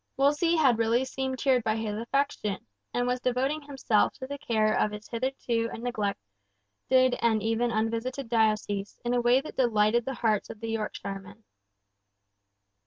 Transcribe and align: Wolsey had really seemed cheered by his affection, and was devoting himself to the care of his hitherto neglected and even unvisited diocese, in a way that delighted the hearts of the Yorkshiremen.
Wolsey 0.17 0.55
had 0.55 0.79
really 0.79 1.05
seemed 1.05 1.37
cheered 1.37 1.63
by 1.63 1.75
his 1.75 1.95
affection, 1.95 2.65
and 2.91 3.05
was 3.05 3.19
devoting 3.19 3.61
himself 3.61 4.13
to 4.13 4.25
the 4.25 4.39
care 4.39 4.73
of 4.73 4.89
his 4.89 5.07
hitherto 5.07 5.67
neglected 5.77 7.15
and 7.21 7.43
even 7.43 7.69
unvisited 7.69 8.27
diocese, 8.27 8.97
in 9.05 9.13
a 9.13 9.21
way 9.21 9.41
that 9.41 9.57
delighted 9.57 10.05
the 10.05 10.15
hearts 10.15 10.49
of 10.49 10.59
the 10.59 10.69
Yorkshiremen. 10.71 11.43